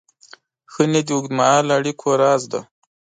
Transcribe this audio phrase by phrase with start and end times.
[0.71, 2.59] ښه نیت د اوږدمهاله اړیکو راز دی.